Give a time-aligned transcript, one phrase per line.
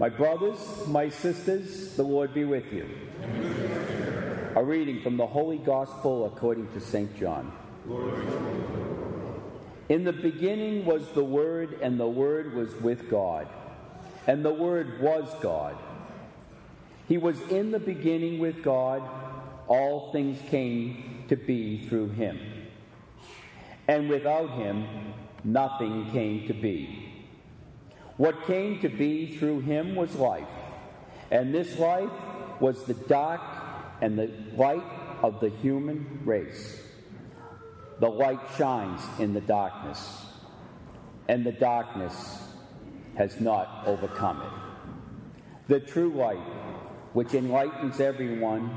[0.00, 2.88] My brothers, my sisters, the Lord be with you.
[4.56, 7.14] A reading from the Holy Gospel according to St.
[7.18, 7.52] John.
[9.90, 13.46] In the beginning was the Word, and the Word was with God,
[14.26, 15.76] and the Word was God.
[17.06, 19.02] He was in the beginning with God.
[19.68, 22.40] All things came to be through him.
[23.86, 25.12] And without him,
[25.44, 27.09] nothing came to be.
[28.20, 30.44] What came to be through him was life,
[31.30, 32.12] and this life
[32.60, 33.40] was the dark
[34.02, 34.84] and the light
[35.22, 36.82] of the human race.
[37.98, 40.26] The light shines in the darkness,
[41.28, 42.42] and the darkness
[43.16, 45.68] has not overcome it.
[45.68, 46.46] The true light,
[47.14, 48.76] which enlightens everyone,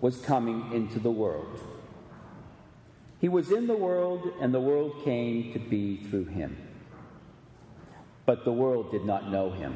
[0.00, 1.60] was coming into the world.
[3.20, 6.67] He was in the world, and the world came to be through him
[8.28, 9.74] but the world did not know him.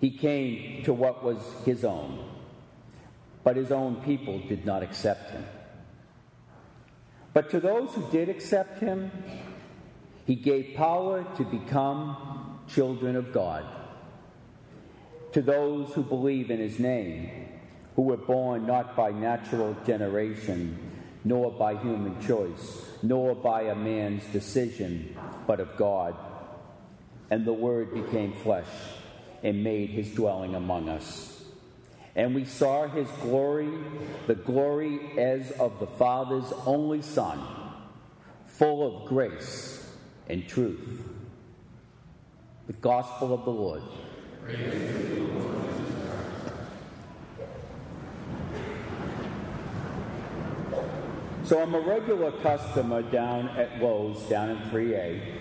[0.00, 2.26] He came to what was his own,
[3.44, 5.44] but his own people did not accept him.
[7.34, 9.10] But to those who did accept him,
[10.24, 13.66] he gave power to become children of God.
[15.34, 17.28] To those who believe in his name,
[17.94, 20.78] who were born not by natural generation,
[21.24, 25.14] nor by human choice, nor by a man's decision,
[25.46, 26.16] but of God
[27.32, 28.66] and the Word became flesh
[29.42, 31.42] and made his dwelling among us.
[32.14, 33.70] And we saw his glory,
[34.26, 37.40] the glory as of the Father's only Son,
[38.44, 39.82] full of grace
[40.28, 41.04] and truth.
[42.66, 43.82] The Gospel of the Lord.
[51.44, 55.38] So I'm a regular customer down at Lowe's, down in 3A,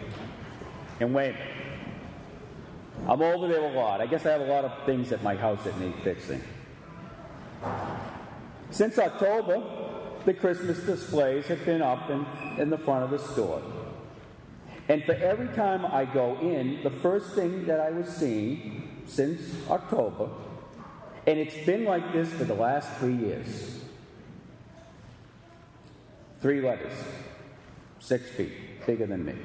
[1.02, 1.61] in Weymouth.
[3.08, 4.02] I'm over there a lot.
[4.02, 6.42] I guess I have a lot of things at my house that need fixing.
[8.70, 9.62] Since October,
[10.26, 12.26] the Christmas displays have been up in,
[12.58, 13.62] in the front of the store.
[14.88, 19.42] And for every time I go in, the first thing that I was seeing since
[19.70, 20.30] October,
[21.28, 23.78] and it's been like this for the last three years
[26.42, 26.94] three letters,
[28.00, 28.52] six feet,
[28.88, 29.36] bigger than me.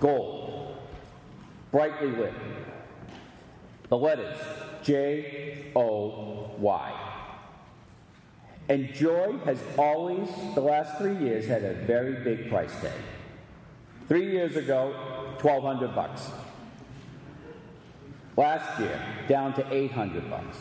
[0.00, 0.51] Gold
[1.72, 2.34] brightly lit.
[3.88, 4.38] The letters
[4.82, 7.08] J O Y.
[8.68, 12.92] And joy has always, the last three years, had a very big price tag.
[14.06, 14.94] Three years ago,
[15.40, 16.30] 1200 bucks.
[18.36, 20.56] Last year, down to 800 bucks.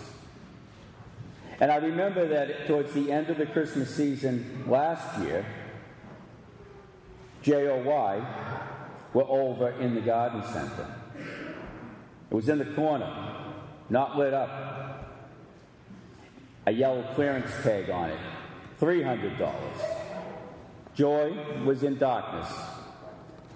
[1.59, 5.45] And I remember that towards the end of the Christmas season last year,
[7.43, 8.25] JOY
[9.13, 11.00] were over in the garden center.
[12.31, 13.11] It was in the corner,
[13.89, 15.09] not lit up.
[16.65, 18.19] A yellow clearance tag on it,
[18.79, 19.53] $300.
[20.95, 21.33] Joy
[21.65, 22.47] was in darkness,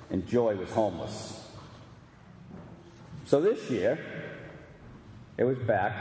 [0.09, 1.47] and Joy was homeless.
[3.25, 3.97] So this year,
[5.37, 5.93] it was back,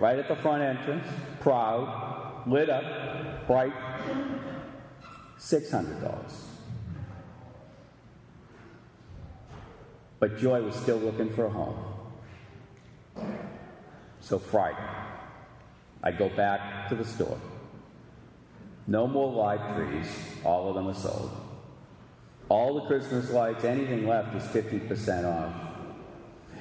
[0.00, 1.06] right at the front entrance,
[1.40, 3.72] proud, lit up, bright,
[5.38, 6.47] $600.
[10.18, 11.76] But Joy was still looking for a home.
[14.20, 14.76] So Friday,
[16.02, 17.40] I go back to the store.
[18.86, 20.06] No more live trees,
[20.44, 21.30] all of them are sold.
[22.48, 25.54] All the Christmas lights, anything left is 50% off.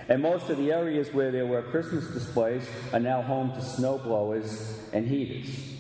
[0.10, 3.98] And most of the areas where there were Christmas displays are now home to snow
[3.98, 5.74] blowers and heaters.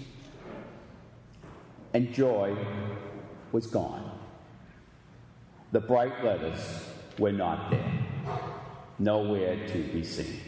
[1.94, 2.56] And joy
[3.52, 4.12] was gone.
[5.72, 6.60] The bright letters
[7.20, 7.92] were not there,
[9.00, 10.42] nowhere to be seen.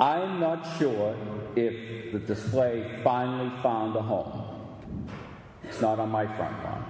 [0.00, 1.16] I'm not sure
[1.56, 4.78] if the display finally found a home.
[5.64, 6.84] It's not on my front lawn.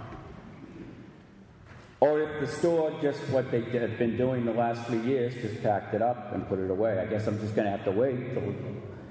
[2.01, 5.63] Or if the store, just what they have been doing the last three years, just
[5.63, 7.01] packed it up and put it away.
[7.01, 8.55] I guess I'm just going to have to wait till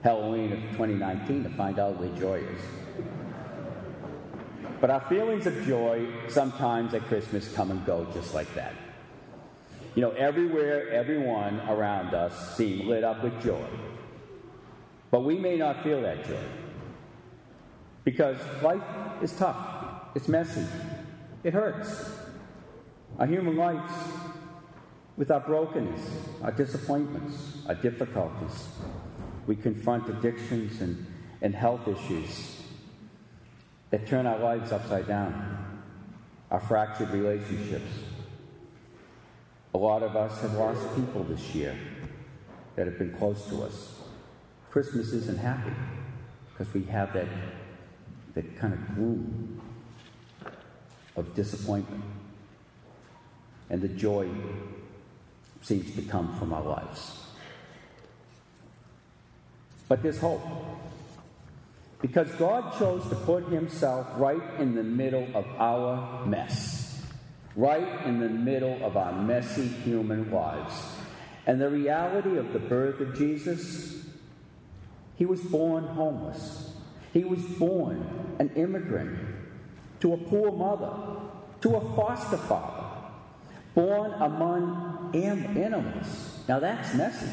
[0.04, 2.62] Halloween of 2019 to find out where Joy is.
[4.79, 8.74] But our feelings of joy sometimes at Christmas come and go just like that.
[9.95, 13.65] You know, everywhere, everyone around us seem lit up with joy.
[15.09, 16.44] But we may not feel that joy.
[18.03, 18.83] Because life
[19.24, 19.57] is tough,
[20.13, 20.65] it's messy,
[21.44, 22.12] it hurts.
[23.18, 23.91] Our human lives,
[25.18, 26.01] with our brokenness,
[26.44, 28.68] our disappointments, our difficulties,
[29.47, 31.07] we confront addictions and,
[31.41, 32.62] and health issues
[33.89, 35.81] that turn our lives upside down,
[36.51, 37.92] our fractured relationships,
[39.74, 41.78] A lot of us have lost people this year
[42.75, 44.00] that have been close to us.
[44.72, 45.74] Christmas isn't happy
[46.50, 47.28] because we have that,
[48.34, 49.62] that kind of gloom
[51.16, 52.04] of disappointment.
[53.69, 54.30] And the joy
[55.62, 57.19] seems to come from our lives.
[59.88, 60.42] But there's hope.
[62.02, 67.02] Because God chose to put Himself right in the middle of our mess,
[67.56, 70.74] right in the middle of our messy human lives.
[71.48, 74.06] And the reality of the birth of Jesus,
[75.16, 76.74] He was born homeless.
[77.14, 79.18] He was born an immigrant
[80.02, 80.94] to a poor mother,
[81.62, 82.86] to a foster father,
[83.74, 86.44] born among animals.
[86.48, 87.32] Now that's messy.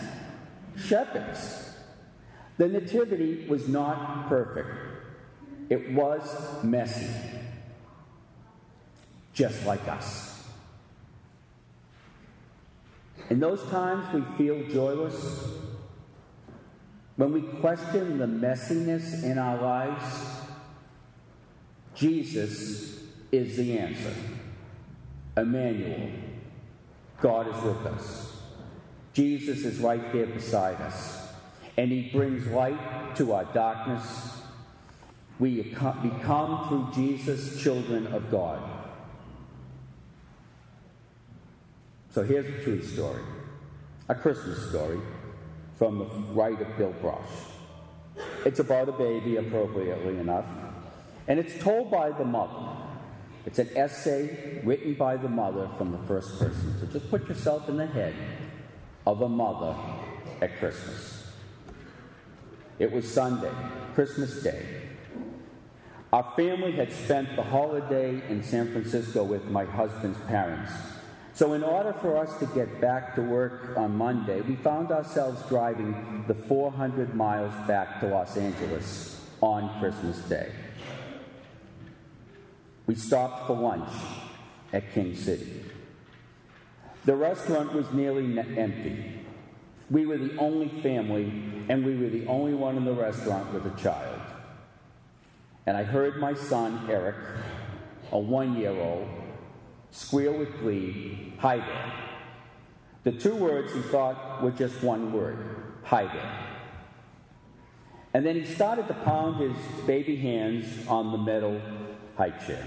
[0.76, 1.73] Shepherds
[2.56, 4.68] the Nativity was not perfect,
[5.68, 7.10] it was messy,
[9.32, 10.44] just like us.
[13.30, 15.48] In those times, we feel joyless.
[17.16, 20.40] When we question the messiness in our lives,
[21.94, 23.02] Jesus
[23.32, 24.12] is the answer.
[25.36, 26.10] Emmanuel,
[27.20, 28.36] God is with us.
[29.12, 31.23] Jesus is right there beside us
[31.76, 34.42] and He brings light to our darkness.
[35.38, 38.62] We become, through Jesus, children of God.
[42.12, 43.22] So here's a true story
[44.08, 45.00] a Christmas story
[45.78, 46.04] from the
[46.34, 47.18] writer Bill Brush.
[48.44, 50.46] It's about a baby, appropriately enough,
[51.26, 52.76] and it's told by the mother.
[53.46, 56.76] It's an essay written by the mother from the first person.
[56.80, 58.14] So just put yourself in the head
[59.06, 59.76] of a mother
[60.40, 61.23] at Christmas.
[62.78, 63.52] It was Sunday,
[63.94, 64.64] Christmas Day.
[66.12, 70.72] Our family had spent the holiday in San Francisco with my husband's parents.
[71.34, 75.42] So, in order for us to get back to work on Monday, we found ourselves
[75.48, 80.52] driving the 400 miles back to Los Angeles on Christmas Day.
[82.86, 83.90] We stopped for lunch
[84.72, 85.64] at King City.
[87.04, 89.23] The restaurant was nearly empty.
[89.90, 91.24] We were the only family,
[91.68, 94.20] and we were the only one in the restaurant with a child.
[95.66, 97.16] And I heard my son, Eric,
[98.12, 99.08] a one year old,
[99.90, 101.92] squeal with glee, Hi there.
[103.02, 105.38] The two words he thought were just one word
[105.84, 106.38] Hi there.
[108.14, 109.56] And then he started to pound his
[109.86, 111.60] baby hands on the metal
[112.16, 112.66] high chair.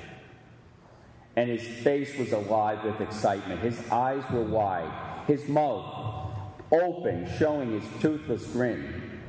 [1.36, 3.62] And his face was alive with excitement.
[3.62, 4.92] His eyes were wide.
[5.26, 6.27] His mouth
[6.72, 9.22] open, showing his toothless grin.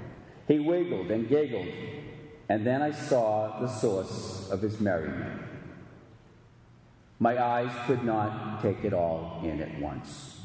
[0.47, 1.69] He wiggled and giggled,
[2.49, 5.43] and then I saw the source of his merriment.
[7.19, 10.41] My eyes could not take it all in at once.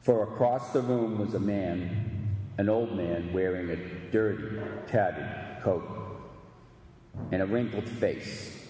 [0.00, 3.76] For across the room was a man, an old man, wearing a
[4.10, 5.98] dirty, tattered coat
[7.30, 8.68] and a wrinkled face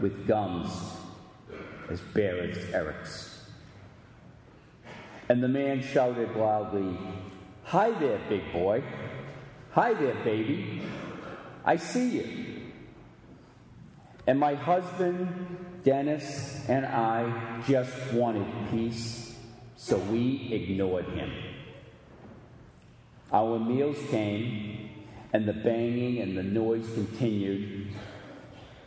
[0.00, 0.70] with gums
[1.90, 3.33] as bare as Eric's.
[5.28, 6.98] And the man shouted loudly,
[7.64, 8.82] Hi there, big boy.
[9.72, 10.82] Hi there, baby.
[11.64, 12.54] I see you.
[14.26, 19.34] And my husband, Dennis, and I just wanted peace,
[19.76, 21.30] so we ignored him.
[23.32, 24.90] Our meals came,
[25.32, 27.88] and the banging and the noise continued,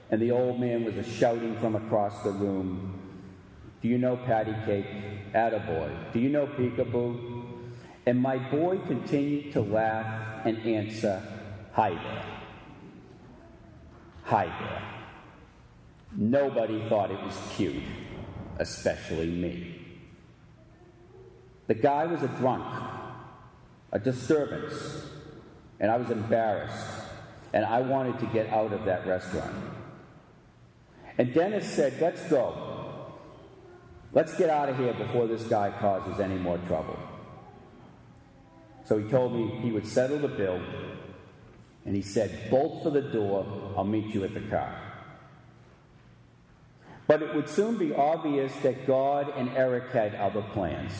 [0.09, 2.96] and the old man was shouting from across the room,
[3.81, 4.87] Do you know patty cake?
[5.33, 6.13] Attaboy.
[6.13, 7.45] Do you know peekaboo?
[8.05, 11.21] And my boy continued to laugh and answer,
[11.73, 12.25] Hi there.
[14.23, 14.83] Hi there.
[16.15, 17.83] Nobody thought it was cute,
[18.57, 19.75] especially me.
[21.67, 22.65] The guy was a drunk,
[23.91, 25.05] a disturbance,
[25.79, 26.87] and I was embarrassed,
[27.53, 29.53] and I wanted to get out of that restaurant.
[31.17, 32.66] And Dennis said, Let's go.
[34.13, 36.97] Let's get out of here before this guy causes any more trouble.
[38.85, 40.61] So he told me he would settle the bill,
[41.85, 43.45] and he said, Bolt for the door,
[43.75, 44.81] I'll meet you at the car.
[47.05, 50.91] But it would soon be obvious that God and Eric had other plans.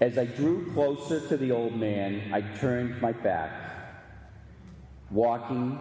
[0.00, 3.52] As I drew closer to the old man, I turned my back,
[5.10, 5.78] walking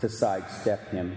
[0.00, 1.16] to sidestep him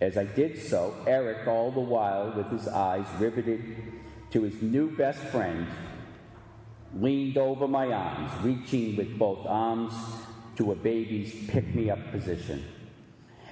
[0.00, 3.76] as I did so, Eric, all the while with his eyes riveted
[4.30, 5.66] to his new best friend,
[6.94, 9.92] leaned over my arms, reaching with both arms
[10.56, 12.64] to a baby's pick me up position.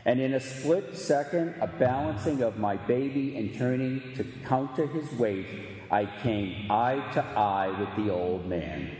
[0.05, 5.11] And in a split second, a balancing of my baby and turning to counter his
[5.19, 5.47] weight,
[5.91, 8.91] I came eye to eye with the old man.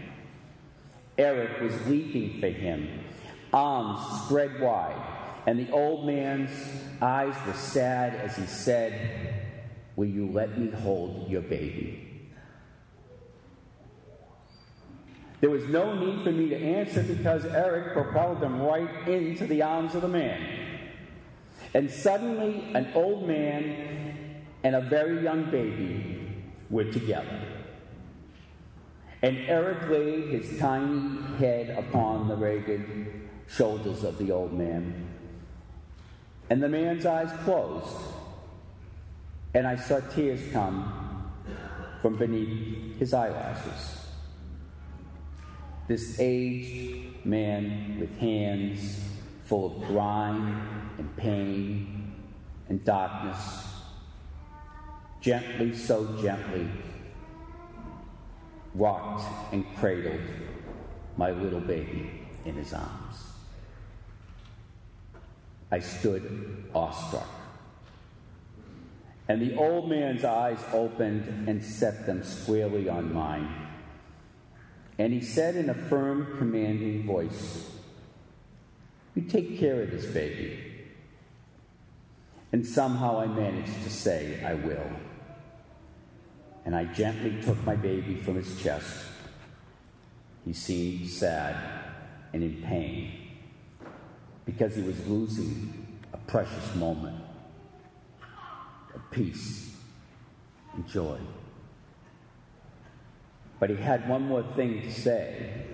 [1.17, 3.05] Eric was leaping for him,
[3.53, 5.16] arms spread wide,
[5.47, 6.51] and the old man's
[7.01, 9.45] eyes were sad as he said,
[9.95, 12.03] Will you let me hold your baby?
[15.41, 19.63] There was no need for me to answer because Eric propelled him right into the
[19.63, 20.41] arms of the man.
[21.75, 27.43] And suddenly, an old man and a very young baby were together.
[29.23, 35.16] And Eric laid his tiny head upon the ragged shoulders of the old man.
[36.49, 37.97] And the man's eyes closed,
[39.53, 41.33] and I saw tears come
[42.01, 44.07] from beneath his eyelashes.
[45.89, 49.01] This aged man with hands
[49.45, 52.15] full of grime and pain
[52.69, 53.67] and darkness,
[55.21, 56.69] gently, so gently,
[58.75, 60.21] rocked and cradled
[61.17, 62.11] my little baby
[62.45, 63.36] in his arms.
[65.71, 67.29] I stood awestruck.
[69.29, 73.49] And the old man's eyes opened and set them squarely on mine.
[74.99, 77.69] And he said in a firm, commanding voice,
[79.15, 80.63] You take care of this baby.
[82.53, 84.91] And somehow I managed to say, I will.
[86.65, 89.07] And I gently took my baby from his chest.
[90.45, 91.57] He seemed sad
[92.33, 93.26] and in pain
[94.47, 97.21] because he was losing a precious moment
[98.95, 99.75] of peace
[100.73, 101.19] and joy.
[103.59, 105.65] But he had one more thing to say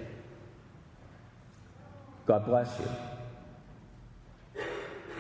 [2.25, 4.63] God bless you.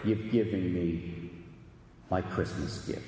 [0.04, 1.30] You've given me
[2.10, 3.00] my Christmas gift.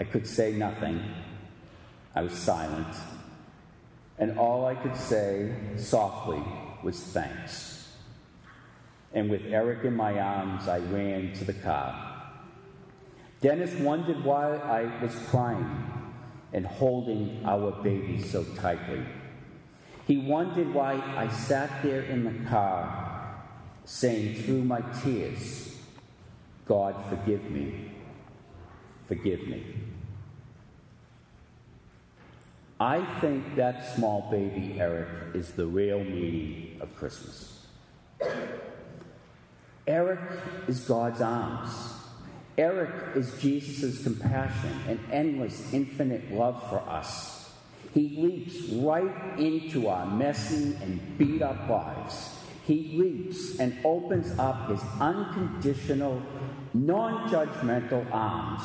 [0.00, 1.00] I could say nothing.
[2.14, 2.94] I was silent.
[4.18, 6.42] And all I could say softly
[6.84, 7.88] was thanks.
[9.12, 12.32] And with Eric in my arms, I ran to the car.
[13.40, 16.12] Dennis wondered why I was crying
[16.52, 19.04] and holding our baby so tightly.
[20.06, 23.42] He wondered why I sat there in the car
[23.84, 25.76] saying through my tears,
[26.66, 27.92] God, forgive me,
[29.06, 29.83] forgive me.
[32.80, 37.66] I think that small baby Eric is the real meaning of Christmas.
[39.86, 40.20] Eric
[40.66, 41.70] is God's arms.
[42.58, 47.52] Eric is Jesus' compassion and endless, infinite love for us.
[47.92, 52.36] He leaps right into our messy and beat up lives.
[52.64, 56.22] He leaps and opens up his unconditional,
[56.72, 58.62] non judgmental arms.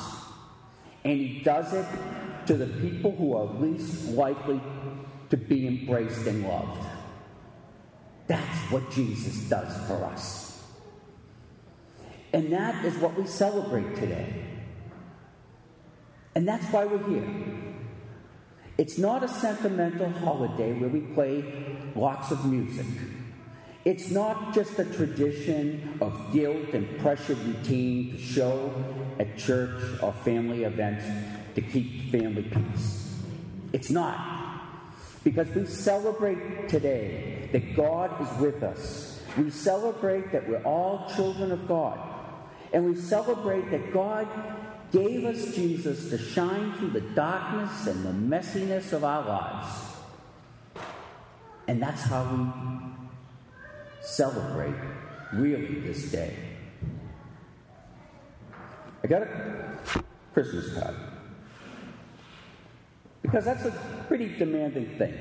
[1.04, 1.86] And he does it
[2.50, 4.60] to the people who are least likely
[5.30, 6.84] to be embraced and loved.
[8.26, 10.60] That's what Jesus does for us.
[12.34, 14.34] And that is what we celebrate today.
[16.34, 17.30] And that's why we're here.
[18.80, 21.46] It's not a sentimental holiday where we play
[21.96, 22.88] lots of music.
[23.86, 28.74] It's not just a tradition of guilt and pressure routine to show
[29.20, 31.06] at church or family events
[31.56, 33.16] to keep family peace.
[33.74, 34.38] It's not.
[35.24, 39.22] Because we celebrate today that God is with us.
[39.38, 42.00] We celebrate that we're all children of God.
[42.74, 44.28] And we celebrate that God
[44.92, 49.90] gave us Jesus to shine through the darkness and the messiness of our lives.
[51.68, 54.74] And that's how we celebrate
[55.34, 56.36] really this day.
[59.04, 60.04] I got a
[60.34, 60.96] Christmas card.
[63.22, 63.72] Because that's a
[64.08, 65.14] pretty demanding thing.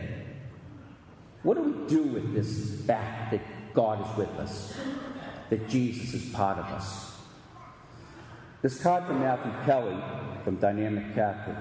[1.43, 3.41] What do we do with this fact that
[3.75, 4.77] God is with us,
[5.51, 7.17] that Jesus is part of us?
[8.61, 9.97] This card from Matthew Kelly
[10.45, 11.57] from Dynamic Catholic,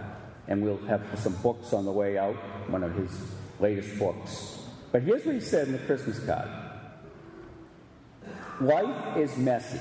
[0.47, 2.35] and we'll have some books on the way out,
[2.69, 3.11] one of his
[3.59, 4.57] latest books.
[4.91, 6.49] But here's what he said in the Christmas card
[8.61, 9.79] Life is messy.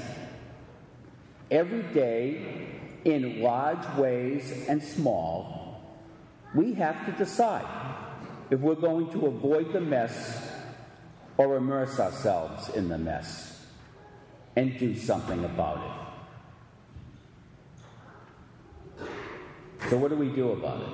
[1.51, 2.69] Every day,
[3.05, 5.66] in large ways and small,
[6.57, 7.67] we have to decide
[8.51, 10.51] if we're going to avoid the mess
[11.37, 13.67] or immerse ourselves in the mess
[14.57, 16.09] and do something about
[18.99, 19.91] it.
[19.91, 20.89] So, what do we do about it?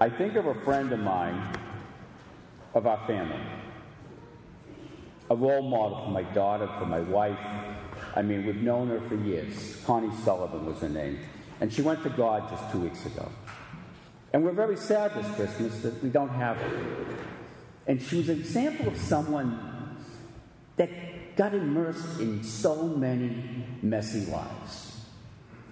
[0.00, 1.56] I think of a friend of mine,
[2.74, 3.40] of our family.
[5.30, 7.38] a role model for my daughter, for my wife.
[8.16, 9.80] I mean, we've known her for years.
[9.86, 11.20] Connie Sullivan was her name.
[11.60, 13.30] And she went to God just two weeks ago.
[14.32, 17.06] And we're very sad this Christmas that we don't have her.
[17.86, 19.96] And she was an example of someone
[20.76, 25.00] that got immersed in so many messy lives.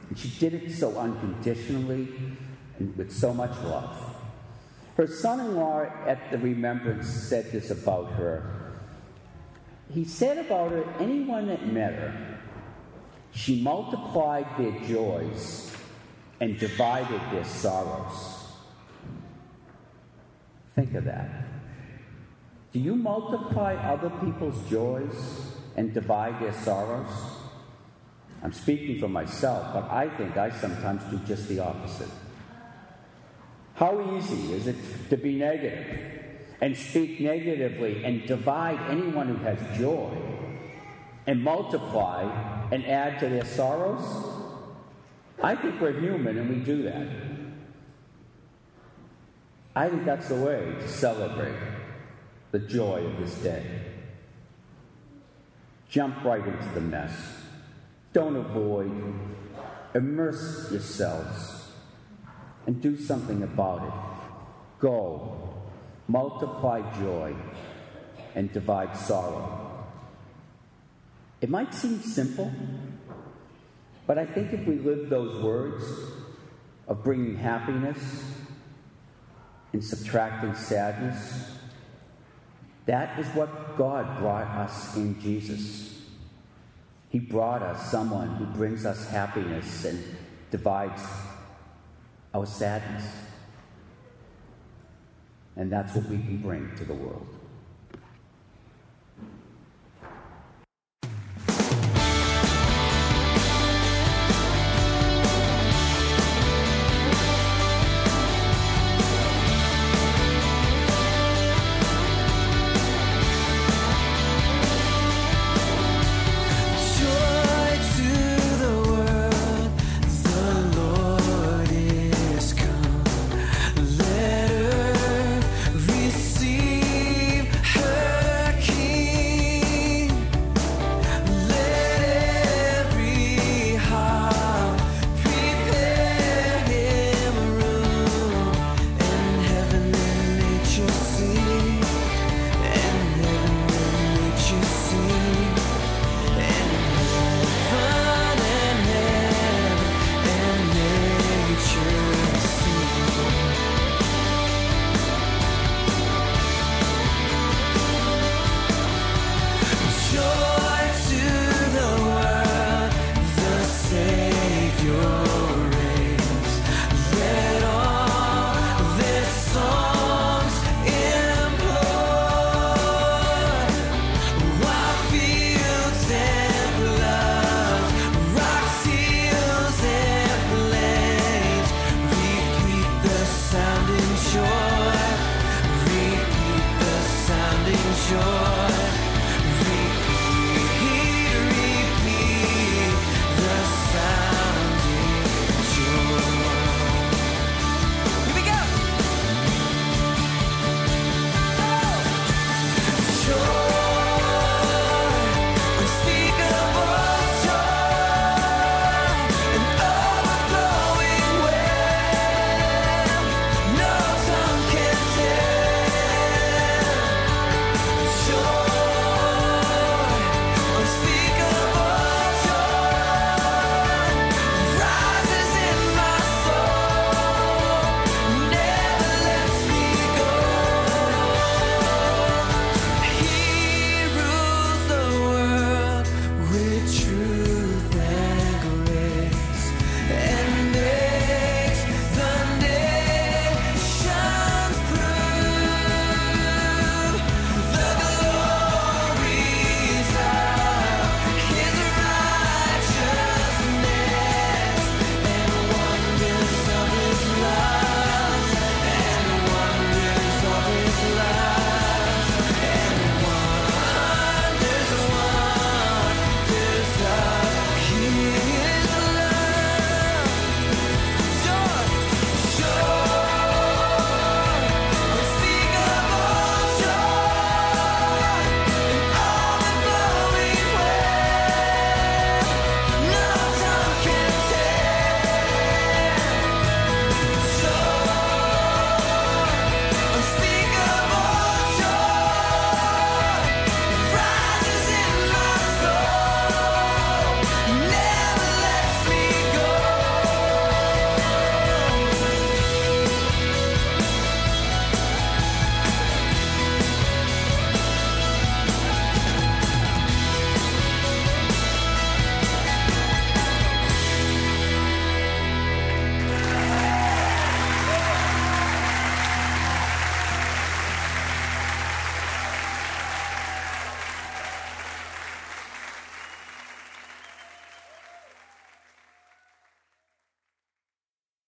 [0.08, 2.08] And she did it so unconditionally
[2.78, 4.16] and with so much love.
[4.96, 8.72] Her son in law at the remembrance said this about her.
[9.92, 12.38] He said about her anyone that met her,
[13.32, 15.70] she multiplied their joys
[16.40, 18.37] and divided their sorrows.
[20.78, 21.28] Think of that.
[22.72, 27.10] Do you multiply other people's joys and divide their sorrows?
[28.44, 32.10] I'm speaking for myself, but I think I sometimes do just the opposite.
[33.74, 34.76] How easy is it
[35.10, 35.98] to be negative
[36.60, 40.16] and speak negatively and divide anyone who has joy
[41.26, 42.22] and multiply
[42.70, 44.06] and add to their sorrows?
[45.42, 47.27] I think we're human and we do that.
[49.78, 51.54] I think that's the way to celebrate
[52.50, 53.64] the joy of this day.
[55.88, 57.12] Jump right into the mess.
[58.12, 58.90] Don't avoid.
[59.94, 61.70] Immerse yourselves
[62.66, 64.80] and do something about it.
[64.80, 65.54] Go,
[66.08, 67.36] multiply joy,
[68.34, 69.86] and divide sorrow.
[71.40, 72.50] It might seem simple,
[74.08, 75.84] but I think if we live those words
[76.88, 78.24] of bringing happiness
[79.72, 81.56] and subtracting sadness,
[82.86, 86.00] that is what God brought us in Jesus.
[87.10, 90.02] He brought us someone who brings us happiness and
[90.50, 91.02] divides
[92.34, 93.04] our sadness.
[95.56, 97.26] And that's what we can bring to the world.